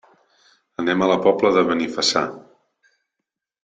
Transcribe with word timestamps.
Anem 0.83 1.03
a 1.03 1.09
la 1.11 1.19
Pobla 1.27 1.53
de 1.57 1.63
Benifassà. 1.69 2.25